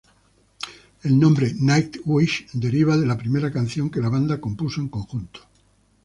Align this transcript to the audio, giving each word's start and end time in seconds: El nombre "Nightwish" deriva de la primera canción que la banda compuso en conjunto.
El 1.09 1.17
nombre 1.23 1.49
"Nightwish" 1.67 2.37
deriva 2.63 2.97
de 3.01 3.05
la 3.09 3.17
primera 3.19 3.51
canción 3.57 3.91
que 3.91 4.01
la 4.05 4.09
banda 4.09 4.41
compuso 4.41 4.81
en 4.81 4.89
conjunto. 4.89 5.41